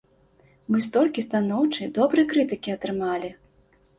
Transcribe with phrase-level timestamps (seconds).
[0.75, 3.29] Мы столькі станоўчай, добрай крытыкі атрымалі!